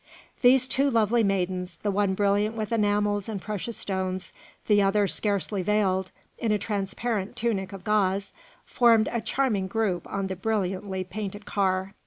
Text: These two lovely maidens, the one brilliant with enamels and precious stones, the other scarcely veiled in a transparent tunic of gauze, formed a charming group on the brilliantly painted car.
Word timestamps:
These 0.41 0.67
two 0.67 0.89
lovely 0.89 1.23
maidens, 1.23 1.75
the 1.83 1.91
one 1.91 2.15
brilliant 2.15 2.55
with 2.55 2.71
enamels 2.71 3.29
and 3.29 3.39
precious 3.39 3.77
stones, 3.77 4.33
the 4.65 4.81
other 4.81 5.05
scarcely 5.05 5.61
veiled 5.61 6.11
in 6.39 6.51
a 6.51 6.57
transparent 6.57 7.35
tunic 7.35 7.71
of 7.71 7.83
gauze, 7.83 8.33
formed 8.65 9.09
a 9.11 9.21
charming 9.21 9.67
group 9.67 10.07
on 10.11 10.25
the 10.25 10.35
brilliantly 10.35 11.03
painted 11.03 11.45
car. 11.45 11.93